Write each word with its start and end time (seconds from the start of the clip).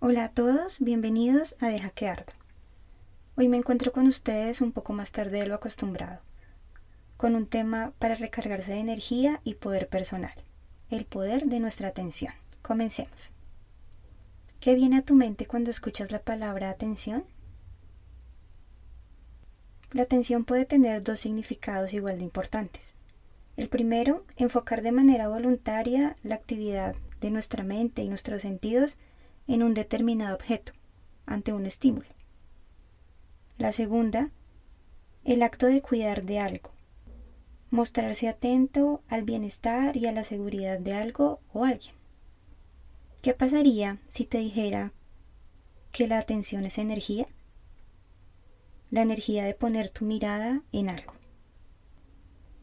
Hola 0.00 0.26
a 0.26 0.28
todos, 0.28 0.78
bienvenidos 0.78 1.56
a 1.58 1.66
Deja 1.66 1.90
que 1.90 2.06
Arda. 2.06 2.32
Hoy 3.34 3.48
me 3.48 3.56
encuentro 3.56 3.90
con 3.90 4.06
ustedes 4.06 4.60
un 4.60 4.70
poco 4.70 4.92
más 4.92 5.10
tarde 5.10 5.40
de 5.40 5.46
lo 5.46 5.56
acostumbrado, 5.56 6.20
con 7.16 7.34
un 7.34 7.48
tema 7.48 7.92
para 7.98 8.14
recargarse 8.14 8.70
de 8.70 8.78
energía 8.78 9.40
y 9.42 9.54
poder 9.54 9.88
personal, 9.88 10.34
el 10.88 11.04
poder 11.04 11.46
de 11.46 11.58
nuestra 11.58 11.88
atención. 11.88 12.32
Comencemos. 12.62 13.32
¿Qué 14.60 14.76
viene 14.76 14.98
a 14.98 15.02
tu 15.02 15.16
mente 15.16 15.46
cuando 15.46 15.72
escuchas 15.72 16.12
la 16.12 16.20
palabra 16.20 16.70
atención? 16.70 17.24
La 19.90 20.02
atención 20.02 20.44
puede 20.44 20.64
tener 20.64 21.02
dos 21.02 21.18
significados 21.18 21.92
igual 21.92 22.18
de 22.18 22.24
importantes. 22.24 22.94
El 23.56 23.68
primero, 23.68 24.24
enfocar 24.36 24.82
de 24.82 24.92
manera 24.92 25.26
voluntaria 25.26 26.14
la 26.22 26.36
actividad 26.36 26.94
de 27.20 27.32
nuestra 27.32 27.64
mente 27.64 28.02
y 28.02 28.08
nuestros 28.08 28.42
sentidos 28.42 28.96
en 29.48 29.62
un 29.62 29.74
determinado 29.74 30.36
objeto, 30.36 30.72
ante 31.26 31.52
un 31.52 31.66
estímulo. 31.66 32.06
La 33.56 33.72
segunda, 33.72 34.30
el 35.24 35.42
acto 35.42 35.66
de 35.66 35.82
cuidar 35.82 36.24
de 36.24 36.38
algo, 36.38 36.70
mostrarse 37.70 38.28
atento 38.28 39.02
al 39.08 39.24
bienestar 39.24 39.96
y 39.96 40.06
a 40.06 40.12
la 40.12 40.22
seguridad 40.22 40.78
de 40.78 40.94
algo 40.94 41.40
o 41.52 41.64
alguien. 41.64 41.94
¿Qué 43.22 43.34
pasaría 43.34 43.98
si 44.06 44.24
te 44.26 44.38
dijera 44.38 44.92
que 45.90 46.06
la 46.06 46.18
atención 46.18 46.64
es 46.64 46.78
energía? 46.78 47.26
La 48.90 49.02
energía 49.02 49.44
de 49.44 49.54
poner 49.54 49.90
tu 49.90 50.04
mirada 50.04 50.62
en 50.72 50.88
algo. 50.88 51.14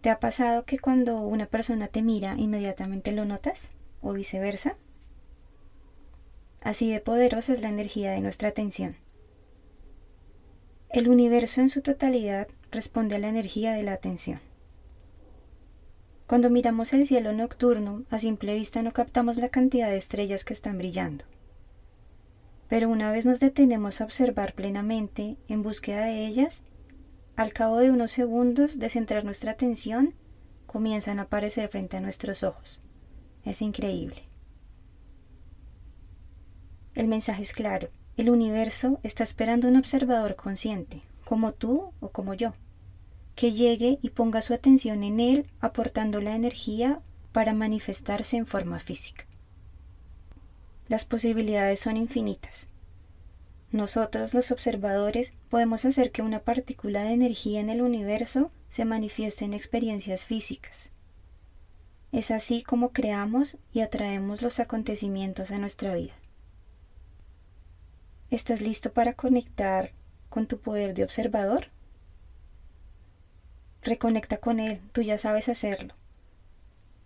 ¿Te 0.00 0.10
ha 0.10 0.20
pasado 0.20 0.64
que 0.64 0.78
cuando 0.78 1.20
una 1.22 1.46
persona 1.46 1.88
te 1.88 2.02
mira 2.02 2.34
inmediatamente 2.38 3.10
lo 3.10 3.24
notas? 3.24 3.70
¿O 4.00 4.12
viceversa? 4.12 4.76
Así 6.64 6.90
de 6.90 6.98
poderosa 6.98 7.52
es 7.52 7.60
la 7.60 7.68
energía 7.68 8.12
de 8.12 8.22
nuestra 8.22 8.48
atención. 8.48 8.96
El 10.88 11.10
universo 11.10 11.60
en 11.60 11.68
su 11.68 11.82
totalidad 11.82 12.48
responde 12.70 13.16
a 13.16 13.18
la 13.18 13.28
energía 13.28 13.74
de 13.74 13.82
la 13.82 13.92
atención. 13.92 14.40
Cuando 16.26 16.48
miramos 16.48 16.94
el 16.94 17.06
cielo 17.06 17.34
nocturno, 17.34 18.04
a 18.08 18.18
simple 18.18 18.54
vista 18.54 18.82
no 18.82 18.94
captamos 18.94 19.36
la 19.36 19.50
cantidad 19.50 19.90
de 19.90 19.98
estrellas 19.98 20.46
que 20.46 20.54
están 20.54 20.78
brillando. 20.78 21.26
Pero 22.70 22.88
una 22.88 23.12
vez 23.12 23.26
nos 23.26 23.40
detenemos 23.40 24.00
a 24.00 24.04
observar 24.04 24.54
plenamente 24.54 25.36
en 25.48 25.62
búsqueda 25.62 26.06
de 26.06 26.26
ellas, 26.26 26.62
al 27.36 27.52
cabo 27.52 27.76
de 27.76 27.90
unos 27.90 28.10
segundos 28.10 28.78
de 28.78 28.88
centrar 28.88 29.22
nuestra 29.22 29.52
atención, 29.52 30.14
comienzan 30.66 31.18
a 31.18 31.22
aparecer 31.22 31.68
frente 31.68 31.98
a 31.98 32.00
nuestros 32.00 32.42
ojos. 32.42 32.80
Es 33.44 33.60
increíble. 33.60 34.33
El 36.94 37.08
mensaje 37.08 37.42
es 37.42 37.52
claro. 37.52 37.88
El 38.16 38.30
universo 38.30 39.00
está 39.02 39.24
esperando 39.24 39.66
un 39.66 39.76
observador 39.76 40.36
consciente, 40.36 41.02
como 41.24 41.52
tú 41.52 41.92
o 42.00 42.10
como 42.10 42.34
yo, 42.34 42.54
que 43.34 43.52
llegue 43.52 43.98
y 44.02 44.10
ponga 44.10 44.42
su 44.42 44.54
atención 44.54 45.02
en 45.02 45.18
él, 45.18 45.50
aportando 45.60 46.20
la 46.20 46.36
energía 46.36 47.00
para 47.32 47.52
manifestarse 47.52 48.36
en 48.36 48.46
forma 48.46 48.78
física. 48.78 49.26
Las 50.86 51.04
posibilidades 51.04 51.80
son 51.80 51.96
infinitas. 51.96 52.68
Nosotros, 53.72 54.34
los 54.34 54.52
observadores, 54.52 55.34
podemos 55.48 55.84
hacer 55.84 56.12
que 56.12 56.22
una 56.22 56.40
partícula 56.40 57.02
de 57.02 57.14
energía 57.14 57.58
en 57.58 57.70
el 57.70 57.82
universo 57.82 58.52
se 58.68 58.84
manifieste 58.84 59.44
en 59.44 59.54
experiencias 59.54 60.24
físicas. 60.24 60.92
Es 62.12 62.30
así 62.30 62.62
como 62.62 62.92
creamos 62.92 63.56
y 63.72 63.80
atraemos 63.80 64.42
los 64.42 64.60
acontecimientos 64.60 65.50
a 65.50 65.58
nuestra 65.58 65.92
vida. 65.94 66.14
¿Estás 68.30 68.60
listo 68.60 68.92
para 68.92 69.12
conectar 69.12 69.92
con 70.28 70.46
tu 70.46 70.58
poder 70.58 70.94
de 70.94 71.04
observador? 71.04 71.68
Reconecta 73.82 74.38
con 74.38 74.60
él, 74.60 74.80
tú 74.92 75.02
ya 75.02 75.18
sabes 75.18 75.48
hacerlo. 75.48 75.94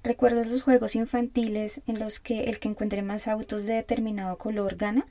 ¿Recuerdas 0.04 0.46
los 0.46 0.62
juegos 0.62 0.94
infantiles 0.94 1.82
en 1.86 1.98
los 1.98 2.20
que 2.20 2.44
el 2.44 2.60
que 2.60 2.68
encuentre 2.68 3.02
más 3.02 3.26
autos 3.26 3.64
de 3.64 3.74
determinado 3.74 4.38
color 4.38 4.76
gana? 4.76 5.06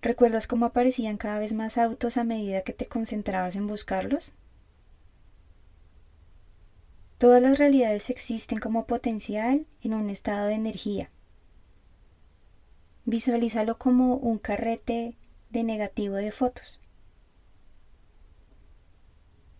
¿Recuerdas 0.00 0.46
cómo 0.46 0.66
aparecían 0.66 1.16
cada 1.16 1.40
vez 1.40 1.54
más 1.54 1.76
autos 1.76 2.16
a 2.16 2.24
medida 2.24 2.62
que 2.62 2.72
te 2.72 2.86
concentrabas 2.86 3.56
en 3.56 3.66
buscarlos? 3.66 4.32
Todas 7.18 7.42
las 7.42 7.58
realidades 7.58 8.10
existen 8.10 8.60
como 8.60 8.86
potencial 8.86 9.66
en 9.82 9.92
un 9.92 10.08
estado 10.08 10.46
de 10.46 10.54
energía. 10.54 11.10
Visualízalo 13.08 13.78
como 13.78 14.16
un 14.16 14.36
carrete 14.36 15.16
de 15.48 15.64
negativo 15.64 16.16
de 16.16 16.30
fotos. 16.30 16.78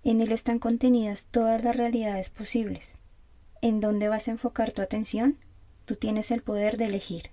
En 0.04 0.20
él 0.20 0.32
están 0.32 0.59
contenidas 0.59 1.28
todas 1.31 1.64
las 1.64 1.75
realidades 1.75 2.28
posibles. 2.28 2.97
¿En 3.62 3.81
dónde 3.81 4.10
vas 4.10 4.28
a 4.28 4.32
enfocar 4.32 4.72
tu 4.72 4.82
atención? 4.82 5.38
Tú 5.86 5.97
tienes 5.97 6.31
el 6.31 6.42
poder 6.42 6.76
de 6.76 6.84
elegir. 6.84 7.31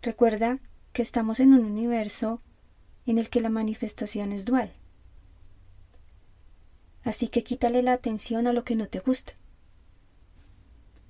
Recuerda 0.00 0.58
que 0.94 1.02
estamos 1.02 1.38
en 1.38 1.52
un 1.52 1.66
universo 1.66 2.40
en 3.04 3.18
el 3.18 3.28
que 3.28 3.42
la 3.42 3.50
manifestación 3.50 4.32
es 4.32 4.46
dual. 4.46 4.72
Así 7.04 7.28
que 7.28 7.44
quítale 7.44 7.82
la 7.82 7.92
atención 7.92 8.46
a 8.46 8.54
lo 8.54 8.64
que 8.64 8.74
no 8.74 8.88
te 8.88 9.00
gusta. 9.00 9.34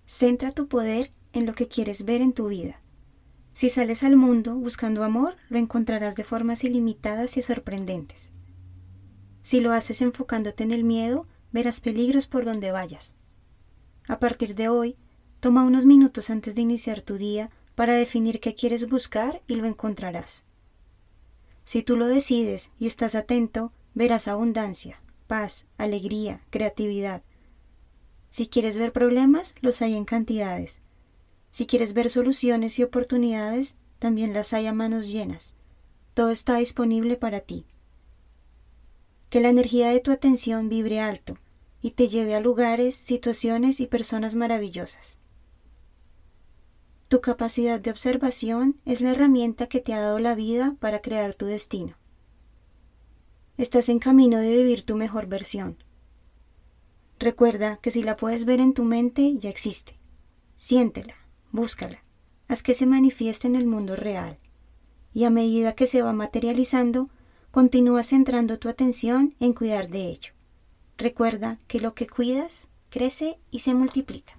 Centra 0.05 0.51
tu 0.51 0.67
poder 0.67 1.13
en 1.33 1.47
lo 1.47 1.55
que 1.55 1.69
quieres 1.69 2.05
ver 2.05 2.23
en 2.23 2.33
tu 2.33 2.49
vida. 2.49 2.81
Si 3.57 3.71
sales 3.71 4.03
al 4.03 4.17
mundo 4.17 4.55
buscando 4.55 5.03
amor, 5.03 5.35
lo 5.49 5.57
encontrarás 5.57 6.15
de 6.15 6.25
formas 6.25 6.63
ilimitadas 6.63 7.39
y 7.39 7.43
sorprendentes. 7.43 8.31
Si 9.41 9.61
lo 9.61 9.73
haces 9.73 10.03
enfocándote 10.03 10.63
en 10.63 10.73
el 10.73 10.85
miedo, 10.85 11.27
verás 11.53 11.81
peligros 11.81 12.27
por 12.27 12.45
donde 12.45 12.71
vayas. 12.71 13.15
A 14.09 14.19
partir 14.19 14.57
de 14.57 14.69
hoy, 14.69 14.97
toma 15.41 15.65
unos 15.65 15.87
minutos 15.87 16.29
antes 16.29 16.55
de 16.55 16.61
iniciar 16.61 17.01
tu 17.01 17.17
día 17.17 17.49
para 17.75 17.95
definir 17.95 18.41
qué 18.41 18.55
quieres 18.55 18.91
buscar 18.91 19.41
y 19.47 19.55
lo 19.55 19.65
encontrarás. 19.65 20.45
Si 21.65 21.83
tú 21.83 21.97
lo 21.97 22.09
decides 22.09 22.73
y 22.79 22.85
estás 22.85 23.15
atento, 23.15 23.73
verás 23.95 24.29
abundancia, 24.29 25.01
paz, 25.29 25.65
alegría, 25.79 26.43
creatividad. 26.51 27.23
Si 28.29 28.49
quieres 28.49 28.79
ver 28.79 28.93
problemas, 28.93 29.55
los 29.63 29.81
hay 29.81 29.95
en 29.95 30.05
cantidades. 30.05 30.83
Si 31.57 31.65
quieres 31.65 31.95
ver 31.95 32.11
soluciones 32.11 32.79
y 32.79 32.83
oportunidades, 32.83 33.79
también 33.99 34.35
las 34.35 34.53
hay 34.53 34.67
a 34.67 34.75
manos 34.75 35.11
llenas. 35.11 35.55
Todo 36.13 36.29
está 36.29 36.59
disponible 36.59 37.17
para 37.17 37.41
ti. 37.41 37.65
Que 39.31 39.41
la 39.41 39.49
energía 39.49 39.89
de 39.89 40.01
tu 40.01 40.13
atención 40.13 40.69
vibre 40.69 41.01
alto 41.01 41.39
y 41.81 41.93
te 41.93 42.09
lleve 42.09 42.35
a 42.35 42.41
lugares, 42.41 42.95
situaciones 42.95 43.81
y 43.81 43.87
personas 43.87 44.35
maravillosas. 44.35 45.19
Tu 47.09 47.23
capacidad 47.23 47.81
de 47.81 47.91
observación 47.91 48.79
es 48.85 49.01
la 49.01 49.13
herramienta 49.13 49.67
que 49.67 49.81
te 49.81 49.95
ha 49.95 50.01
dado 50.01 50.19
la 50.19 50.35
vida 50.35 50.77
para 50.79 51.01
crear 51.01 51.33
tu 51.33 51.47
destino. 51.47 51.97
Estás 53.57 53.89
en 53.89 53.99
camino 53.99 54.41
de 54.41 54.55
vivir 54.55 54.83
tu 54.83 54.95
mejor 54.95 55.27
versión. 55.27 55.83
Recuerda 57.19 57.79
que 57.79 57.91
si 57.91 58.03
la 58.03 58.17
puedes 58.19 58.45
ver 58.45 58.61
en 58.61 58.75
tu 58.75 58.85
mente, 58.85 59.39
ya 59.39 59.49
existe. 59.49 59.99
Siéntela, 60.57 61.15
Búscala. 61.57 62.05
Haz 62.49 62.63
que 62.63 62.75
se 62.75 62.85
manifieste 62.85 63.49
en 63.49 63.57
el 63.57 63.65
mundo 63.67 63.97
real. 63.97 64.39
y 65.15 65.25
a 65.25 65.31
medida 65.31 65.75
que 65.75 65.87
se 65.87 66.03
va 66.03 66.13
materializando, 66.13 67.09
continúa 67.51 68.03
centrando 68.03 68.59
tu 68.59 68.69
atención 68.69 69.35
en 69.41 69.55
cuidar 69.55 69.89
de 69.89 70.11
ello. 70.11 70.35
Recuerda 70.99 71.59
que 71.67 71.81
lo 71.81 71.95
que 71.95 72.07
cuidas 72.07 72.69
crece 72.91 73.39
y 73.51 73.61
se 73.61 73.73
multiplica. 73.73 74.39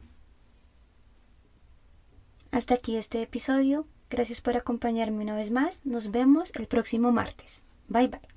Hasta 2.52 2.76
aquí 2.76 2.96
este 2.96 3.24
episodio. 3.24 3.88
Gracias 4.12 4.42
por 4.42 4.56
acompañarme 4.56 5.24
una 5.24 5.36
vez 5.36 5.50
más. 5.50 5.84
Nos 5.84 6.12
vemos 6.12 6.52
el 6.54 6.68
próximo 6.68 7.12
martes. 7.12 7.64
Bye 7.88 8.10
bye. 8.10 8.37